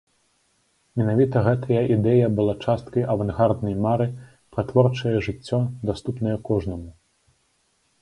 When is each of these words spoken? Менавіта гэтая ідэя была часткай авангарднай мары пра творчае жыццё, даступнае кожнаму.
Менавіта 1.01 1.37
гэтая 1.47 1.83
ідэя 1.97 2.31
была 2.39 2.55
часткай 2.65 3.07
авангарднай 3.17 3.75
мары 3.87 4.09
пра 4.57 4.61
творчае 4.75 5.15
жыццё, 5.29 5.63
даступнае 5.91 6.37
кожнаму. 6.53 6.91